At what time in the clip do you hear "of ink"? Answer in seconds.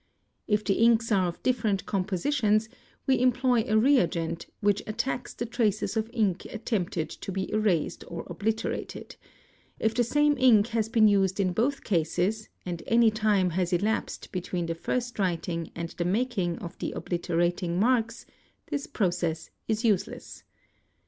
5.95-6.43